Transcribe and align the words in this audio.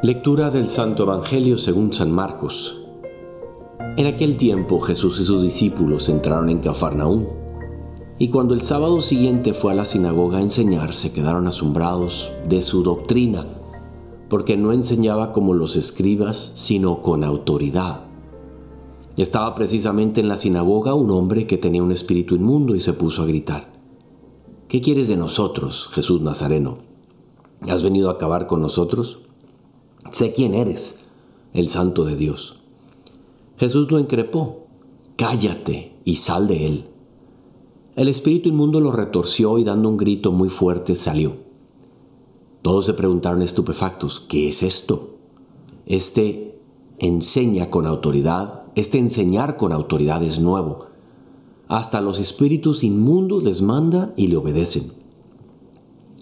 Lectura 0.00 0.50
del 0.50 0.68
Santo 0.68 1.02
Evangelio 1.02 1.58
según 1.58 1.92
San 1.92 2.12
Marcos. 2.12 2.84
En 3.96 4.06
aquel 4.06 4.36
tiempo 4.36 4.78
Jesús 4.78 5.18
y 5.18 5.24
sus 5.24 5.42
discípulos 5.42 6.08
entraron 6.08 6.50
en 6.50 6.60
Cafarnaúm, 6.60 7.26
y 8.16 8.28
cuando 8.28 8.54
el 8.54 8.62
sábado 8.62 9.00
siguiente 9.00 9.52
fue 9.52 9.72
a 9.72 9.74
la 9.74 9.84
sinagoga 9.84 10.38
a 10.38 10.42
enseñar, 10.42 10.94
se 10.94 11.12
quedaron 11.12 11.48
asombrados 11.48 12.30
de 12.48 12.62
su 12.62 12.84
doctrina, 12.84 13.44
porque 14.28 14.56
no 14.56 14.72
enseñaba 14.72 15.32
como 15.32 15.52
los 15.52 15.74
escribas, 15.74 16.52
sino 16.54 17.02
con 17.02 17.24
autoridad. 17.24 18.04
Estaba 19.16 19.56
precisamente 19.56 20.20
en 20.20 20.28
la 20.28 20.36
sinagoga 20.36 20.94
un 20.94 21.10
hombre 21.10 21.48
que 21.48 21.58
tenía 21.58 21.82
un 21.82 21.90
espíritu 21.90 22.36
inmundo 22.36 22.76
y 22.76 22.80
se 22.80 22.92
puso 22.92 23.22
a 23.22 23.26
gritar, 23.26 23.72
¿Qué 24.68 24.80
quieres 24.80 25.08
de 25.08 25.16
nosotros, 25.16 25.88
Jesús 25.92 26.20
Nazareno? 26.20 26.78
¿Has 27.68 27.82
venido 27.82 28.10
a 28.10 28.12
acabar 28.12 28.46
con 28.46 28.60
nosotros? 28.60 29.22
Sé 30.10 30.32
quién 30.32 30.54
eres, 30.54 31.00
el 31.52 31.68
santo 31.68 32.04
de 32.04 32.16
Dios. 32.16 32.60
Jesús 33.56 33.90
lo 33.90 33.98
increpó, 33.98 34.66
cállate 35.16 35.92
y 36.04 36.16
sal 36.16 36.48
de 36.48 36.66
él. 36.66 36.84
El 37.96 38.08
espíritu 38.08 38.48
inmundo 38.48 38.80
lo 38.80 38.92
retorció 38.92 39.58
y 39.58 39.64
dando 39.64 39.88
un 39.88 39.96
grito 39.96 40.30
muy 40.32 40.48
fuerte 40.48 40.94
salió. 40.94 41.32
Todos 42.62 42.86
se 42.86 42.94
preguntaron 42.94 43.42
estupefactos, 43.42 44.20
¿qué 44.20 44.48
es 44.48 44.62
esto? 44.62 45.16
Este 45.86 46.60
enseña 46.98 47.70
con 47.70 47.86
autoridad, 47.86 48.64
este 48.74 48.98
enseñar 48.98 49.56
con 49.56 49.72
autoridad 49.72 50.22
es 50.22 50.38
nuevo. 50.38 50.86
Hasta 51.66 52.00
los 52.00 52.18
espíritus 52.18 52.84
inmundos 52.84 53.42
les 53.42 53.62
manda 53.62 54.12
y 54.16 54.28
le 54.28 54.36
obedecen. 54.36 54.92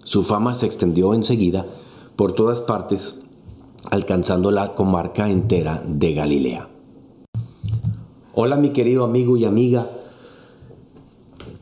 Su 0.03 0.23
fama 0.23 0.53
se 0.53 0.65
extendió 0.65 1.13
enseguida 1.13 1.65
por 2.15 2.33
todas 2.33 2.61
partes 2.61 3.26
alcanzando 3.89 4.51
la 4.51 4.75
comarca 4.75 5.29
entera 5.29 5.83
de 5.85 6.13
Galilea. 6.13 6.69
Hola 8.33 8.57
mi 8.57 8.69
querido 8.69 9.03
amigo 9.03 9.37
y 9.37 9.45
amiga. 9.45 9.91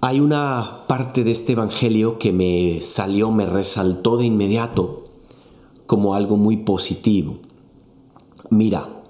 Hay 0.02 0.20
una 0.20 0.84
parte 0.88 1.24
de 1.24 1.32
este 1.32 1.54
Evangelio 1.54 2.20
que 2.20 2.32
me 2.32 2.82
salió, 2.82 3.32
me 3.32 3.46
resaltó 3.46 4.18
de 4.18 4.26
inmediato 4.26 5.06
como 5.86 6.16
algo 6.16 6.38
muy 6.38 6.58
positivo. 6.58 7.40
Mira, 8.50 9.04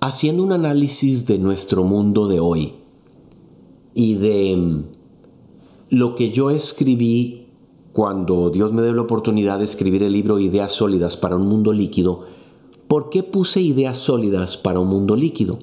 haciendo 0.00 0.42
un 0.42 0.52
análisis 0.52 1.26
de 1.26 1.38
nuestro 1.38 1.84
mundo 1.84 2.28
de 2.28 2.40
hoy 2.40 2.74
y 3.94 4.14
de 4.14 4.56
mm, 4.56 4.84
lo 5.90 6.14
que 6.14 6.30
yo 6.30 6.50
escribí 6.50 7.43
cuando 7.94 8.50
Dios 8.50 8.72
me 8.72 8.82
dio 8.82 8.92
la 8.92 9.02
oportunidad 9.02 9.60
de 9.60 9.64
escribir 9.64 10.02
el 10.02 10.12
libro 10.12 10.40
Ideas 10.40 10.72
sólidas 10.72 11.16
para 11.16 11.36
un 11.36 11.46
mundo 11.46 11.72
líquido, 11.72 12.24
¿por 12.88 13.08
qué 13.08 13.22
puse 13.22 13.60
ideas 13.60 13.98
sólidas 13.98 14.56
para 14.56 14.80
un 14.80 14.88
mundo 14.88 15.14
líquido? 15.14 15.60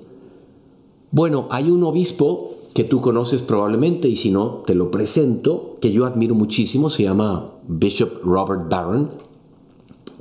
Bueno, 1.12 1.48
hay 1.52 1.70
un 1.70 1.84
obispo 1.84 2.52
que 2.74 2.86
tú 2.86 3.02
conoces 3.02 3.42
probablemente 3.42 4.08
y 4.08 4.16
si 4.16 4.32
no, 4.32 4.64
te 4.66 4.76
lo 4.76 4.90
presento, 4.92 5.76
que 5.82 5.92
yo 5.92 6.06
admiro 6.06 6.34
muchísimo, 6.34 6.90
se 6.90 7.04
llama 7.04 7.52
Bishop 7.68 8.24
Robert 8.24 8.70
Barron, 8.70 9.10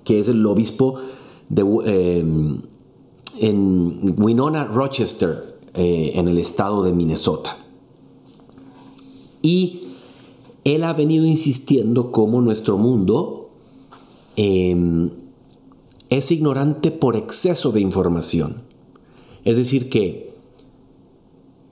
que 0.03 0.19
es 0.19 0.27
el 0.27 0.45
obispo 0.45 0.97
de, 1.49 1.65
eh, 1.87 2.25
en 3.39 4.15
Winona, 4.19 4.65
Rochester, 4.65 5.61
eh, 5.75 6.11
en 6.17 6.27
el 6.27 6.39
estado 6.39 6.83
de 6.83 6.93
Minnesota. 6.93 7.57
Y 9.43 9.90
él 10.65 10.85
ha 10.85 10.93
venido 10.93 11.25
insistiendo 11.25 12.13
cómo 12.13 12.41
nuestro 12.41 12.77
mundo 12.77 13.51
em, 14.37 15.11
es 16.11 16.31
ignorante 16.31 16.91
por 16.91 17.17
exceso 17.17 17.73
de 17.73 17.81
información. 17.81 18.63
Es 19.45 19.57
decir, 19.57 19.89
que 19.89 20.35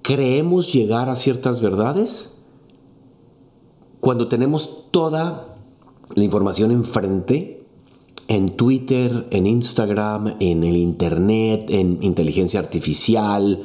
creemos 0.03 0.73
llegar 0.73 1.09
a 1.09 1.17
ciertas 1.17 1.61
verdades 1.61 2.39
cuando 4.01 4.29
tenemos 4.29 4.87
toda 4.91 5.57
la 6.15 6.25
información 6.25 6.71
enfrente, 6.71 7.59
en 8.29 8.57
Twitter, 8.57 9.27
en 9.31 9.47
Instagram, 9.47 10.37
en 10.39 10.63
el 10.63 10.77
Internet, 10.77 11.71
en 11.71 11.99
inteligencia 12.03 12.61
artificial, 12.61 13.63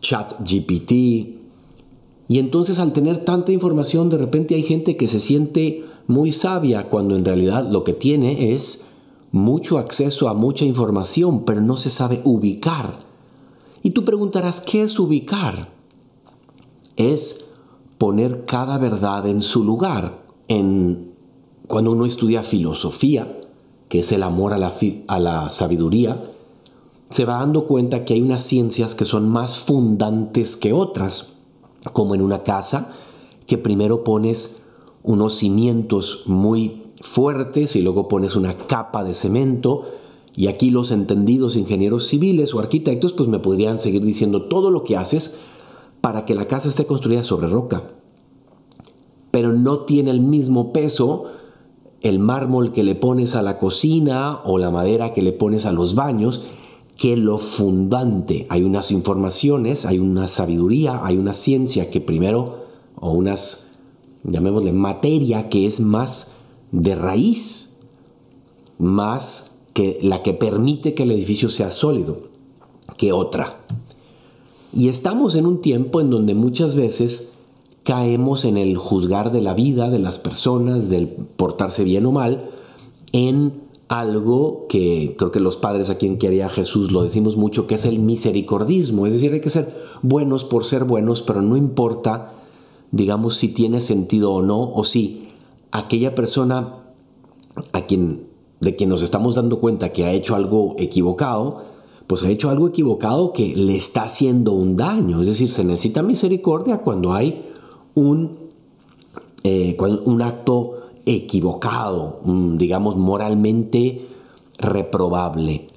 chat 0.00 0.34
GPT, 0.40 1.41
y 2.28 2.38
entonces 2.38 2.78
al 2.78 2.92
tener 2.92 3.24
tanta 3.24 3.52
información, 3.52 4.08
de 4.08 4.18
repente 4.18 4.54
hay 4.54 4.62
gente 4.62 4.96
que 4.96 5.06
se 5.06 5.20
siente 5.20 5.84
muy 6.06 6.32
sabia 6.32 6.88
cuando 6.88 7.16
en 7.16 7.24
realidad 7.24 7.68
lo 7.68 7.84
que 7.84 7.92
tiene 7.92 8.52
es 8.54 8.86
mucho 9.30 9.78
acceso 9.78 10.28
a 10.28 10.34
mucha 10.34 10.64
información, 10.64 11.44
pero 11.44 11.60
no 11.60 11.76
se 11.76 11.90
sabe 11.90 12.20
ubicar. 12.24 12.98
Y 13.82 13.90
tú 13.90 14.04
preguntarás, 14.04 14.60
¿qué 14.60 14.82
es 14.82 14.98
ubicar? 14.98 15.72
Es 16.96 17.52
poner 17.98 18.44
cada 18.44 18.78
verdad 18.78 19.26
en 19.26 19.42
su 19.42 19.64
lugar. 19.64 20.22
En, 20.48 21.12
cuando 21.66 21.92
uno 21.92 22.04
estudia 22.04 22.42
filosofía, 22.42 23.40
que 23.88 24.00
es 24.00 24.12
el 24.12 24.22
amor 24.22 24.52
a 24.52 24.58
la, 24.58 24.72
a 25.08 25.18
la 25.18 25.50
sabiduría, 25.50 26.22
se 27.10 27.24
va 27.24 27.40
dando 27.40 27.66
cuenta 27.66 28.04
que 28.04 28.14
hay 28.14 28.22
unas 28.22 28.42
ciencias 28.42 28.94
que 28.94 29.04
son 29.04 29.28
más 29.28 29.58
fundantes 29.58 30.56
que 30.56 30.72
otras 30.72 31.41
como 31.92 32.14
en 32.14 32.22
una 32.22 32.42
casa, 32.42 32.90
que 33.46 33.58
primero 33.58 34.04
pones 34.04 34.62
unos 35.02 35.34
cimientos 35.34 36.22
muy 36.26 36.82
fuertes 37.00 37.76
y 37.76 37.82
luego 37.82 38.08
pones 38.08 38.36
una 38.36 38.56
capa 38.56 39.04
de 39.04 39.14
cemento. 39.14 39.82
Y 40.34 40.46
aquí 40.46 40.70
los 40.70 40.90
entendidos 40.90 41.56
ingenieros 41.56 42.06
civiles 42.06 42.54
o 42.54 42.60
arquitectos 42.60 43.12
pues 43.12 43.28
me 43.28 43.38
podrían 43.38 43.78
seguir 43.78 44.02
diciendo 44.02 44.44
todo 44.44 44.70
lo 44.70 44.84
que 44.84 44.96
haces 44.96 45.40
para 46.00 46.24
que 46.24 46.34
la 46.34 46.46
casa 46.46 46.68
esté 46.68 46.86
construida 46.86 47.22
sobre 47.22 47.48
roca. 47.48 47.90
Pero 49.30 49.52
no 49.52 49.80
tiene 49.80 50.10
el 50.10 50.20
mismo 50.20 50.72
peso 50.72 51.24
el 52.02 52.18
mármol 52.18 52.72
que 52.72 52.82
le 52.82 52.94
pones 52.94 53.34
a 53.34 53.42
la 53.42 53.58
cocina 53.58 54.40
o 54.44 54.58
la 54.58 54.70
madera 54.70 55.12
que 55.12 55.22
le 55.22 55.32
pones 55.32 55.66
a 55.66 55.72
los 55.72 55.94
baños 55.94 56.42
que 56.96 57.16
lo 57.16 57.38
fundante. 57.38 58.46
Hay 58.48 58.62
unas 58.62 58.90
informaciones, 58.90 59.86
hay 59.86 59.98
una 59.98 60.28
sabiduría, 60.28 61.04
hay 61.04 61.16
una 61.16 61.34
ciencia 61.34 61.90
que 61.90 62.00
primero, 62.00 62.66
o 62.96 63.12
unas, 63.12 63.72
llamémosle, 64.24 64.72
materia 64.72 65.48
que 65.48 65.66
es 65.66 65.80
más 65.80 66.36
de 66.70 66.94
raíz, 66.94 67.76
más 68.78 69.52
que 69.72 69.98
la 70.02 70.22
que 70.22 70.34
permite 70.34 70.94
que 70.94 71.04
el 71.04 71.10
edificio 71.12 71.48
sea 71.48 71.72
sólido, 71.72 72.22
que 72.96 73.12
otra. 73.12 73.60
Y 74.72 74.88
estamos 74.88 75.34
en 75.34 75.46
un 75.46 75.60
tiempo 75.60 76.00
en 76.00 76.10
donde 76.10 76.34
muchas 76.34 76.74
veces 76.74 77.32
caemos 77.84 78.44
en 78.44 78.56
el 78.56 78.76
juzgar 78.76 79.32
de 79.32 79.40
la 79.40 79.54
vida 79.54 79.90
de 79.90 79.98
las 79.98 80.18
personas, 80.18 80.88
del 80.88 81.08
portarse 81.08 81.84
bien 81.84 82.06
o 82.06 82.12
mal, 82.12 82.50
en 83.12 83.61
algo 83.92 84.64
que 84.70 85.16
creo 85.18 85.30
que 85.32 85.38
los 85.38 85.58
padres 85.58 85.90
a 85.90 85.98
quien 85.98 86.16
quería 86.16 86.48
Jesús 86.48 86.92
lo 86.92 87.02
decimos 87.02 87.36
mucho, 87.36 87.66
que 87.66 87.74
es 87.74 87.84
el 87.84 87.98
misericordismo. 87.98 89.06
Es 89.06 89.12
decir, 89.12 89.34
hay 89.34 89.42
que 89.42 89.50
ser 89.50 89.70
buenos 90.00 90.44
por 90.44 90.64
ser 90.64 90.84
buenos, 90.84 91.20
pero 91.20 91.42
no 91.42 91.58
importa, 91.58 92.32
digamos, 92.90 93.36
si 93.36 93.48
tiene 93.48 93.82
sentido 93.82 94.32
o 94.32 94.40
no, 94.40 94.72
o 94.72 94.84
si 94.84 95.28
aquella 95.72 96.14
persona 96.14 96.74
a 97.74 97.82
quien, 97.82 98.28
de 98.60 98.74
quien 98.76 98.88
nos 98.88 99.02
estamos 99.02 99.34
dando 99.34 99.60
cuenta 99.60 99.92
que 99.92 100.06
ha 100.06 100.12
hecho 100.12 100.36
algo 100.36 100.74
equivocado, 100.78 101.62
pues 102.06 102.22
ha 102.22 102.30
hecho 102.30 102.48
algo 102.48 102.68
equivocado 102.68 103.34
que 103.34 103.54
le 103.54 103.76
está 103.76 104.04
haciendo 104.04 104.52
un 104.52 104.74
daño. 104.74 105.20
Es 105.20 105.26
decir, 105.26 105.50
se 105.50 105.64
necesita 105.64 106.02
misericordia 106.02 106.78
cuando 106.78 107.12
hay 107.12 107.44
un, 107.94 108.38
eh, 109.44 109.76
un 110.06 110.22
acto 110.22 110.81
equivocado, 111.06 112.20
mm, 112.24 112.56
digamos 112.56 112.96
moralmente 112.96 114.06
reprobable. 114.58 115.68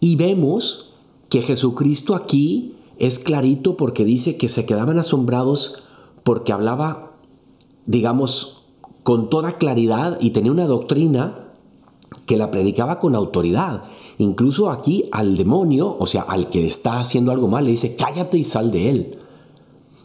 Y 0.00 0.16
vemos 0.16 0.92
que 1.28 1.42
Jesucristo 1.42 2.14
aquí 2.14 2.74
es 2.98 3.18
clarito 3.18 3.76
porque 3.76 4.04
dice 4.04 4.36
que 4.36 4.48
se 4.48 4.66
quedaban 4.66 4.98
asombrados 4.98 5.82
porque 6.24 6.52
hablaba, 6.52 7.12
digamos, 7.86 8.62
con 9.02 9.30
toda 9.30 9.52
claridad 9.52 10.18
y 10.20 10.30
tenía 10.30 10.52
una 10.52 10.66
doctrina 10.66 11.48
que 12.26 12.36
la 12.36 12.50
predicaba 12.50 12.98
con 12.98 13.14
autoridad. 13.14 13.84
Incluso 14.18 14.70
aquí 14.70 15.04
al 15.12 15.36
demonio, 15.36 15.96
o 15.98 16.06
sea, 16.06 16.22
al 16.22 16.50
que 16.50 16.66
está 16.66 17.00
haciendo 17.00 17.32
algo 17.32 17.48
mal, 17.48 17.64
le 17.64 17.70
dice, 17.70 17.96
cállate 17.96 18.36
y 18.38 18.44
sal 18.44 18.70
de 18.70 18.90
él. 18.90 19.18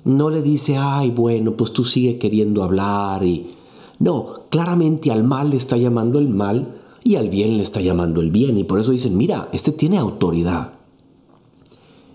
No 0.05 0.29
le 0.29 0.41
dice, 0.41 0.77
ay, 0.77 1.11
bueno, 1.11 1.57
pues 1.57 1.73
tú 1.73 1.83
sigue 1.83 2.17
queriendo 2.17 2.63
hablar 2.63 3.23
y 3.23 3.54
no, 3.99 4.41
claramente 4.49 5.11
al 5.11 5.23
mal 5.23 5.51
le 5.51 5.57
está 5.57 5.77
llamando 5.77 6.19
el 6.19 6.29
mal 6.29 6.81
y 7.03 7.15
al 7.15 7.29
bien 7.29 7.57
le 7.57 7.63
está 7.63 7.81
llamando 7.81 8.21
el 8.21 8.31
bien. 8.31 8.57
Y 8.57 8.63
por 8.63 8.79
eso 8.79 8.91
dicen, 8.91 9.15
mira, 9.15 9.49
este 9.53 9.71
tiene 9.71 9.97
autoridad. 9.97 10.73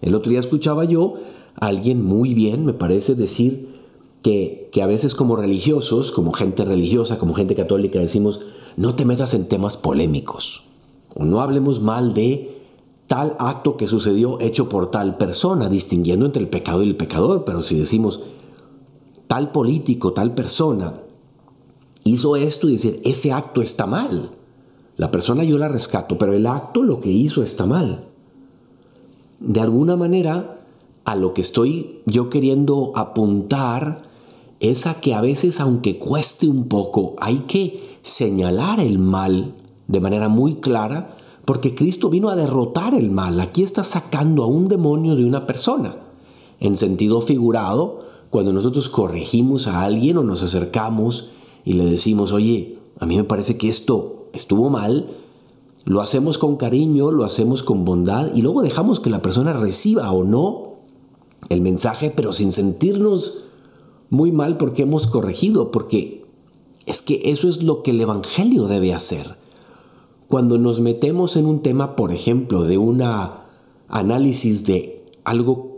El 0.03 0.15
otro 0.15 0.31
día 0.31 0.41
escuchaba 0.41 0.85
yo 0.85 1.15
a 1.57 1.67
alguien 1.67 2.05
muy 2.05 2.35
bien, 2.35 2.65
me 2.65 2.73
parece, 2.73 3.15
decir 3.15 3.69
que, 4.23 4.69
que 4.73 4.83
a 4.83 4.87
veces 4.87 5.15
como 5.15 5.37
religiosos, 5.37 6.13
como 6.13 6.33
gente 6.33 6.65
religiosa, 6.65 7.19
como 7.19 7.35
gente 7.35 7.55
católica, 7.55 7.99
decimos, 7.99 8.41
no 8.77 8.95
te 8.95 9.05
metas 9.05 9.35
en 9.35 9.47
temas 9.47 9.77
polémicos. 9.77 10.65
O 11.15 11.25
no 11.25 11.41
hablemos 11.41 11.81
mal 11.81 12.15
de 12.15 12.59
tal 13.07 13.37
acto 13.39 13.77
que 13.77 13.89
sucedió 13.89 14.41
hecho 14.41 14.69
por 14.69 14.91
tal 14.91 15.17
persona, 15.17 15.69
distinguiendo 15.69 16.27
entre 16.27 16.43
el 16.43 16.49
pecado 16.49 16.83
y 16.83 16.89
el 16.89 16.97
pecador. 16.97 17.45
Pero 17.45 17.63
si 17.63 17.79
decimos 17.79 18.21
tal 19.27 19.51
político, 19.53 20.13
tal 20.13 20.35
persona, 20.35 20.95
hizo 22.05 22.37
esto 22.37 22.69
y 22.69 22.73
decir, 22.73 23.01
ese 23.05 23.33
acto 23.33 23.63
está 23.63 23.87
mal. 23.87 24.31
La 24.97 25.11
persona 25.11 25.45
yo 25.45 25.59
la 25.59 25.69
rescato, 25.69 26.19
pero 26.19 26.33
el 26.35 26.47
acto 26.47 26.83
lo 26.83 27.01
que 27.01 27.11
hizo 27.11 27.43
está 27.43 27.67
mal. 27.67 28.05
De 29.41 29.61
alguna 29.61 29.97
manera, 29.97 30.61
a 31.05 31.17
lo 31.17 31.33
que 31.33 31.41
estoy 31.41 32.01
yo 32.07 32.29
queriendo 32.29 32.93
apuntar 32.95 34.03
es 34.61 34.87
a 34.87 35.01
que 35.01 35.15
a 35.15 35.21
veces, 35.21 35.59
aunque 35.61 35.99
cueste 35.99 36.47
un 36.47 36.69
poco, 36.69 37.17
hay 37.19 37.39
que 37.49 37.99
señalar 38.03 38.81
el 38.81 38.99
mal 38.99 39.55
de 39.89 40.01
manera 40.01 40.29
muy 40.29 40.57
clara, 40.57 41.17
porque 41.45 41.75
Cristo 41.75 42.11
vino 42.11 42.29
a 42.29 42.37
derrotar 42.37 42.95
el 42.95 43.11
mal. 43.11 43.41
Aquí 43.41 43.63
está 43.63 43.83
sacando 43.83 44.43
a 44.43 44.47
un 44.47 44.69
demonio 44.69 45.17
de 45.17 45.25
una 45.25 45.47
persona. 45.47 45.97
En 46.61 46.77
sentido 46.77 47.23
figurado, 47.23 48.03
cuando 48.29 48.53
nosotros 48.53 48.89
corregimos 48.89 49.67
a 49.67 49.83
alguien 49.83 50.19
o 50.19 50.23
nos 50.23 50.43
acercamos 50.43 51.31
y 51.65 51.75
le 51.75 51.85
decimos, 51.85 52.33
oye, 52.33 52.79
a 52.99 53.07
mí 53.07 53.17
me 53.17 53.25
parece 53.25 53.57
que 53.57 53.69
esto 53.69 54.29
estuvo 54.33 54.71
mal, 54.71 55.07
lo 55.85 56.01
hacemos 56.01 56.39
con 56.39 56.57
cariño, 56.57 57.11
lo 57.11 57.25
hacemos 57.25 57.63
con 57.63 57.85
bondad 57.85 58.35
y 58.35 58.43
luego 58.43 58.63
dejamos 58.63 59.01
que 59.01 59.11
la 59.11 59.23
persona 59.23 59.53
reciba 59.53 60.11
o 60.13 60.25
no 60.25 60.77
el 61.49 61.61
mensaje, 61.61 62.11
pero 62.11 62.33
sin 62.33 62.53
sentirnos 62.53 63.45
muy 64.11 64.33
mal 64.33 64.57
porque 64.57 64.83
hemos 64.83 65.07
corregido, 65.07 65.71
porque 65.71 66.25
es 66.87 67.03
que 67.03 67.23
eso 67.25 67.49
es 67.49 67.63
lo 67.63 67.83
que 67.83 67.93
el 67.93 68.01
Evangelio 68.01 68.67
debe 68.67 68.93
hacer. 68.95 69.37
Cuando 70.29 70.59
nos 70.59 70.81
metemos 70.81 71.37
en 71.37 71.47
un 71.47 71.61
tema, 71.61 71.97
por 71.97 72.13
ejemplo, 72.13 72.65
de 72.65 72.79
un 72.79 73.03
análisis 73.89 74.65
de 74.67 75.05
algo 75.25 75.70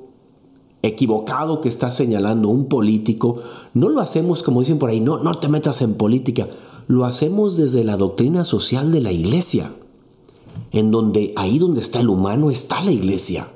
equivocado 0.83 1.61
que 1.61 1.69
está 1.69 1.91
señalando 1.91 2.49
un 2.49 2.67
político, 2.67 3.39
no 3.73 3.89
lo 3.89 4.01
hacemos 4.01 4.43
como 4.43 4.61
dicen 4.61 4.79
por 4.79 4.91
ahí, 4.91 5.01
no, 5.01 5.19
no 5.19 5.39
te 5.39 5.49
metas 5.49 5.81
en 5.83 5.95
política, 5.95 6.49
lo 6.89 7.05
hacemos 7.05 7.57
desde 7.57 7.85
la 7.85 7.97
doctrina 7.97 8.45
social 8.45 8.91
de 8.93 9.01
la 9.01 9.13
iglesia, 9.13 9.73
en 10.73 10.91
donde 10.91 11.33
ahí 11.37 11.59
donde 11.59 11.81
está 11.81 12.01
el 12.01 12.09
humano 12.09 12.51
está 12.51 12.83
la 12.83 12.91
iglesia, 12.91 13.49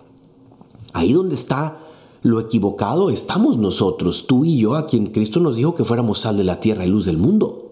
ahí 0.92 1.12
donde 1.12 1.34
está 1.34 1.78
lo 2.22 2.40
equivocado 2.40 3.10
estamos 3.10 3.56
nosotros, 3.58 4.26
tú 4.26 4.44
y 4.44 4.58
yo, 4.58 4.74
a 4.74 4.86
quien 4.86 5.06
Cristo 5.06 5.38
nos 5.38 5.56
dijo 5.56 5.74
que 5.74 5.84
fuéramos 5.84 6.18
sal 6.18 6.36
de 6.36 6.44
la 6.44 6.58
tierra 6.58 6.84
y 6.84 6.88
luz 6.88 7.04
del 7.04 7.18
mundo. 7.18 7.70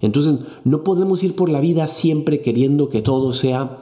Entonces, 0.00 0.38
no 0.64 0.82
podemos 0.82 1.22
ir 1.22 1.36
por 1.36 1.48
la 1.48 1.60
vida 1.60 1.86
siempre 1.86 2.40
queriendo 2.40 2.88
que 2.88 3.02
todo 3.02 3.32
sea 3.32 3.78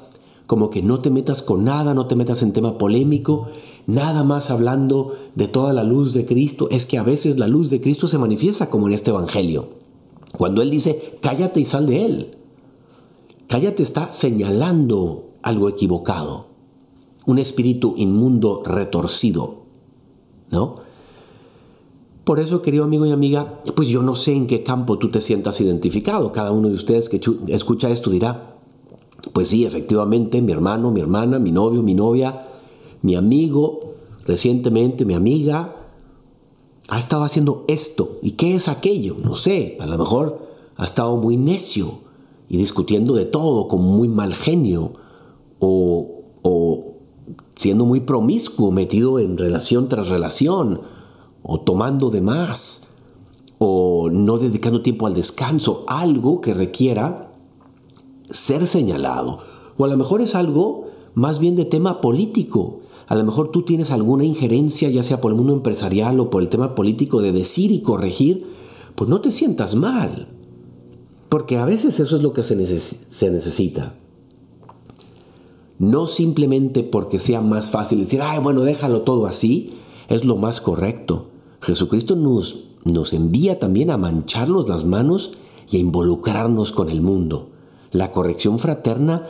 como 0.46 0.70
que 0.70 0.82
no 0.82 1.00
te 1.00 1.10
metas 1.10 1.42
con 1.42 1.64
nada, 1.64 1.94
no 1.94 2.06
te 2.06 2.16
metas 2.16 2.42
en 2.42 2.52
tema 2.52 2.76
polémico, 2.76 3.48
nada 3.86 4.24
más 4.24 4.50
hablando 4.50 5.14
de 5.34 5.48
toda 5.48 5.72
la 5.72 5.84
luz 5.84 6.12
de 6.12 6.26
Cristo. 6.26 6.68
Es 6.70 6.86
que 6.86 6.98
a 6.98 7.02
veces 7.02 7.38
la 7.38 7.48
luz 7.48 7.70
de 7.70 7.80
Cristo 7.80 8.08
se 8.08 8.18
manifiesta 8.18 8.70
como 8.70 8.86
en 8.86 8.94
este 8.94 9.10
Evangelio. 9.10 9.68
Cuando 10.36 10.62
Él 10.62 10.70
dice, 10.70 11.18
cállate 11.20 11.60
y 11.60 11.64
sal 11.64 11.86
de 11.86 12.04
Él. 12.04 12.36
Cállate 13.48 13.82
está 13.82 14.12
señalando 14.12 15.32
algo 15.42 15.68
equivocado, 15.68 16.46
un 17.26 17.38
espíritu 17.38 17.94
inmundo 17.98 18.62
retorcido, 18.64 19.64
¿no? 20.50 20.76
Por 22.24 22.38
eso, 22.38 22.62
querido 22.62 22.84
amigo 22.84 23.04
y 23.04 23.10
amiga, 23.10 23.60
pues 23.74 23.88
yo 23.88 24.00
no 24.02 24.14
sé 24.14 24.32
en 24.32 24.46
qué 24.46 24.62
campo 24.62 24.96
tú 24.96 25.08
te 25.10 25.20
sientas 25.20 25.60
identificado. 25.60 26.30
Cada 26.30 26.52
uno 26.52 26.68
de 26.68 26.74
ustedes 26.74 27.08
que 27.08 27.20
escucha 27.48 27.90
esto 27.90 28.10
dirá, 28.10 28.56
pues 29.32 29.48
sí, 29.48 29.64
efectivamente, 29.66 30.40
mi 30.40 30.52
hermano, 30.52 30.92
mi 30.92 31.00
hermana, 31.00 31.38
mi 31.40 31.50
novio, 31.50 31.82
mi 31.82 31.94
novia, 31.94 32.48
mi 33.02 33.16
amigo, 33.16 33.94
recientemente 34.24 35.04
mi 35.04 35.14
amiga, 35.14 35.76
ha 36.88 36.98
estado 36.98 37.24
haciendo 37.24 37.64
esto. 37.68 38.18
¿Y 38.22 38.32
qué 38.32 38.54
es 38.54 38.68
aquello? 38.68 39.16
No 39.22 39.36
sé, 39.36 39.76
a 39.80 39.86
lo 39.86 39.98
mejor 39.98 40.46
ha 40.76 40.84
estado 40.84 41.16
muy 41.16 41.36
necio 41.36 42.00
y 42.48 42.56
discutiendo 42.56 43.14
de 43.14 43.24
todo 43.24 43.68
con 43.68 43.82
muy 43.82 44.08
mal 44.08 44.34
genio 44.34 44.92
o, 45.58 46.22
o 46.42 46.94
siendo 47.56 47.84
muy 47.84 48.00
promiscuo, 48.00 48.70
metido 48.72 49.18
en 49.18 49.38
relación 49.38 49.88
tras 49.88 50.08
relación 50.08 50.82
o 51.42 51.60
tomando 51.60 52.10
de 52.10 52.20
más 52.20 52.88
o 53.58 54.10
no 54.10 54.38
dedicando 54.38 54.82
tiempo 54.82 55.06
al 55.06 55.14
descanso, 55.14 55.84
algo 55.86 56.40
que 56.40 56.54
requiera 56.54 57.32
ser 58.30 58.66
señalado. 58.66 59.38
O 59.78 59.84
a 59.84 59.88
lo 59.88 59.96
mejor 59.96 60.20
es 60.20 60.34
algo 60.34 60.88
más 61.14 61.38
bien 61.38 61.56
de 61.56 61.64
tema 61.64 62.00
político, 62.00 62.80
a 63.12 63.14
lo 63.14 63.24
mejor 63.24 63.50
tú 63.50 63.60
tienes 63.60 63.90
alguna 63.90 64.24
injerencia, 64.24 64.88
ya 64.88 65.02
sea 65.02 65.20
por 65.20 65.32
el 65.32 65.36
mundo 65.36 65.52
empresarial 65.52 66.18
o 66.18 66.30
por 66.30 66.40
el 66.40 66.48
tema 66.48 66.74
político, 66.74 67.20
de 67.20 67.30
decir 67.30 67.70
y 67.70 67.82
corregir, 67.82 68.46
pues 68.94 69.10
no 69.10 69.20
te 69.20 69.30
sientas 69.30 69.74
mal. 69.74 70.28
Porque 71.28 71.58
a 71.58 71.66
veces 71.66 72.00
eso 72.00 72.16
es 72.16 72.22
lo 72.22 72.32
que 72.32 72.42
se, 72.42 72.56
necesita. 72.56 73.96
No 75.78 76.06
simplemente 76.06 76.84
porque 76.84 77.18
sea 77.18 77.42
más 77.42 77.70
fácil 77.70 78.00
decir, 78.00 78.22
ay, 78.22 78.38
bueno, 78.38 78.62
déjalo 78.62 79.02
todo 79.02 79.26
así, 79.26 79.74
es 80.08 80.24
lo 80.24 80.38
más 80.38 80.62
correcto. 80.62 81.26
Jesucristo 81.60 82.16
nos, 82.16 82.68
nos 82.86 83.12
envía 83.12 83.58
también 83.58 83.90
a 83.90 83.98
mancharnos 83.98 84.70
las 84.70 84.86
manos 84.86 85.32
y 85.70 85.76
a 85.76 85.80
involucrarnos 85.80 86.72
con 86.72 86.88
el 86.88 87.02
mundo. 87.02 87.50
La 87.90 88.10
corrección 88.10 88.58
fraterna 88.58 89.26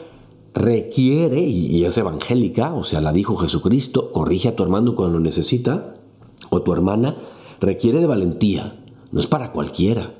requiere, 0.54 1.40
y 1.40 1.84
es 1.84 1.96
evangélica, 1.96 2.74
o 2.74 2.84
sea, 2.84 3.00
la 3.00 3.12
dijo 3.12 3.36
Jesucristo, 3.36 4.12
corrige 4.12 4.48
a 4.48 4.56
tu 4.56 4.62
hermano 4.62 4.94
cuando 4.94 5.18
lo 5.18 5.24
necesita, 5.24 5.96
o 6.50 6.62
tu 6.62 6.72
hermana, 6.72 7.16
requiere 7.60 8.00
de 8.00 8.06
valentía, 8.06 8.78
no 9.10 9.20
es 9.20 9.26
para 9.26 9.52
cualquiera. 9.52 10.14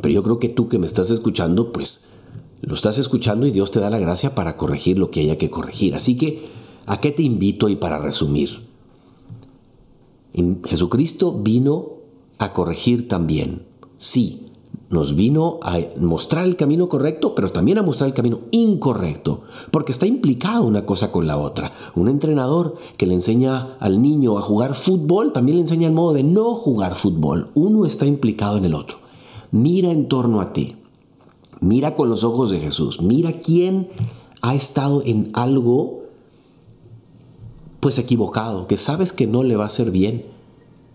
Pero 0.00 0.14
yo 0.14 0.22
creo 0.22 0.38
que 0.38 0.48
tú 0.48 0.68
que 0.68 0.78
me 0.78 0.86
estás 0.86 1.10
escuchando, 1.10 1.72
pues 1.72 2.08
lo 2.60 2.74
estás 2.74 2.98
escuchando 2.98 3.46
y 3.46 3.50
Dios 3.50 3.70
te 3.70 3.80
da 3.80 3.90
la 3.90 3.98
gracia 3.98 4.34
para 4.34 4.56
corregir 4.56 4.98
lo 4.98 5.10
que 5.10 5.20
haya 5.20 5.38
que 5.38 5.50
corregir. 5.50 5.94
Así 5.94 6.16
que, 6.16 6.44
¿a 6.86 7.00
qué 7.00 7.10
te 7.10 7.22
invito 7.22 7.68
y 7.68 7.76
para 7.76 7.98
resumir? 7.98 8.68
Jesucristo 10.64 11.32
vino 11.32 11.94
a 12.38 12.52
corregir 12.52 13.08
también. 13.08 13.66
Sí, 13.98 14.51
nos 14.92 15.16
vino 15.16 15.58
a 15.62 15.78
mostrar 15.98 16.44
el 16.44 16.56
camino 16.56 16.88
correcto, 16.88 17.34
pero 17.34 17.50
también 17.50 17.78
a 17.78 17.82
mostrar 17.82 18.08
el 18.08 18.14
camino 18.14 18.40
incorrecto, 18.50 19.42
porque 19.70 19.92
está 19.92 20.06
implicado 20.06 20.64
una 20.64 20.84
cosa 20.84 21.10
con 21.10 21.26
la 21.26 21.38
otra. 21.38 21.72
Un 21.94 22.08
entrenador 22.08 22.76
que 22.96 23.06
le 23.06 23.14
enseña 23.14 23.76
al 23.80 24.02
niño 24.02 24.38
a 24.38 24.42
jugar 24.42 24.74
fútbol, 24.74 25.32
también 25.32 25.56
le 25.56 25.62
enseña 25.62 25.88
el 25.88 25.94
modo 25.94 26.12
de 26.12 26.22
no 26.22 26.54
jugar 26.54 26.94
fútbol. 26.94 27.50
Uno 27.54 27.86
está 27.86 28.06
implicado 28.06 28.58
en 28.58 28.66
el 28.66 28.74
otro. 28.74 28.98
Mira 29.50 29.90
en 29.90 30.08
torno 30.08 30.40
a 30.40 30.52
ti. 30.52 30.76
Mira 31.60 31.94
con 31.94 32.10
los 32.10 32.24
ojos 32.24 32.50
de 32.50 32.60
Jesús. 32.60 33.00
Mira 33.00 33.32
quién 33.40 33.88
ha 34.40 34.54
estado 34.54 35.02
en 35.04 35.30
algo 35.32 36.02
pues 37.80 37.98
equivocado, 37.98 38.66
que 38.66 38.76
sabes 38.76 39.12
que 39.12 39.26
no 39.26 39.42
le 39.42 39.56
va 39.56 39.64
a 39.64 39.66
hacer 39.66 39.90
bien. 39.90 40.26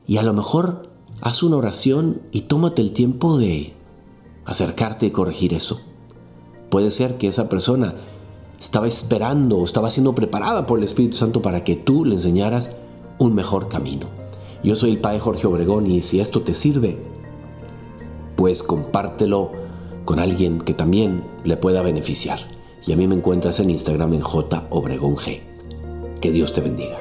Y 0.07 0.17
a 0.17 0.23
lo 0.23 0.33
mejor 0.33 0.89
haz 1.21 1.43
una 1.43 1.57
oración 1.57 2.21
y 2.31 2.41
tómate 2.41 2.81
el 2.81 2.93
tiempo 2.93 3.37
de 3.37 3.73
acercarte 4.47 5.05
y 5.05 5.11
corregir 5.11 5.53
eso. 5.53 5.79
Puede 6.69 6.89
ser 6.89 7.17
que 7.17 7.27
esa 7.27 7.47
persona 7.49 7.93
estaba 8.59 8.87
esperando 8.87 9.57
o 9.59 9.65
estaba 9.65 9.91
siendo 9.91 10.15
preparada 10.15 10.65
por 10.65 10.79
el 10.79 10.85
Espíritu 10.85 11.17
Santo 11.17 11.43
para 11.43 11.63
que 11.63 11.75
tú 11.75 12.05
le 12.05 12.15
enseñaras 12.15 12.71
un 13.19 13.35
mejor 13.35 13.67
camino. 13.67 14.07
Yo 14.63 14.75
soy 14.75 14.91
el 14.91 14.99
Padre 14.99 15.19
Jorge 15.19 15.45
Obregón 15.45 15.85
y 15.85 16.01
si 16.01 16.19
esto 16.19 16.41
te 16.41 16.55
sirve, 16.55 16.97
pues 18.35 18.63
compártelo 18.63 19.51
con 20.05 20.19
alguien 20.19 20.59
que 20.59 20.73
también 20.73 21.23
le 21.43 21.57
pueda 21.57 21.81
beneficiar. 21.81 22.39
Y 22.85 22.93
a 22.93 22.97
mí 22.97 23.05
me 23.05 23.15
encuentras 23.15 23.59
en 23.59 23.69
Instagram 23.69 24.13
en 24.13 24.21
J 24.21 24.67
Obregón 24.69 25.17
G. 25.17 25.41
Que 26.21 26.31
Dios 26.31 26.53
te 26.53 26.61
bendiga. 26.61 26.97